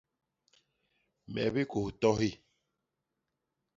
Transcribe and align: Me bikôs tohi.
Me 1.33 1.43
bikôs 1.53 1.89
tohi. 2.01 2.29